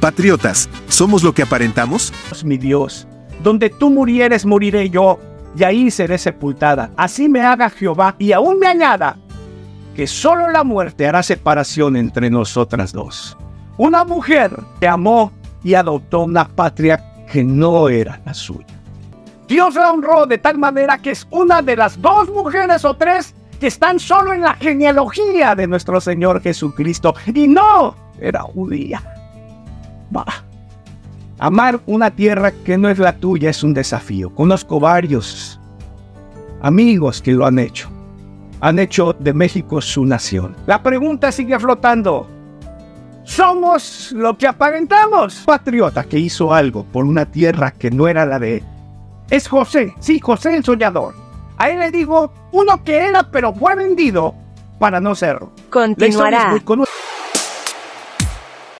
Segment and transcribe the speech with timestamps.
[0.00, 2.10] Patriotas, ¿somos lo que aparentamos?
[2.42, 3.06] mi Dios,
[3.42, 5.18] donde tú murieres, moriré yo,
[5.54, 6.90] y ahí seré sepultada.
[6.96, 9.18] Así me haga Jehová, y aún me añada,
[9.94, 13.36] que solo la muerte hará separación entre nosotras dos.
[13.76, 15.32] Una mujer que amó
[15.62, 18.80] y adoptó una patria que no era la suya.
[19.48, 23.34] Dios la honró de tal manera que es una de las dos mujeres o tres
[23.58, 27.14] que están solo en la genealogía de nuestro Señor Jesucristo.
[27.34, 29.02] Y no era judía.
[30.10, 30.44] Bah.
[31.38, 34.34] Amar una tierra que no es la tuya es un desafío.
[34.34, 35.58] Conozco varios
[36.60, 37.88] amigos que lo han hecho.
[38.60, 40.54] Han hecho de México su nación.
[40.66, 42.28] La pregunta sigue flotando.
[43.24, 45.42] ¿Somos lo que aparentamos?
[45.46, 48.64] Patriota que hizo algo por una tierra que no era la de él.
[49.30, 51.14] Es José, sí, José el soñador.
[51.56, 54.34] A él le digo uno que era pero fue vendido
[54.78, 55.52] para no serlo.
[55.70, 55.96] Continuará.
[55.96, 56.89] La historia es muy conocida.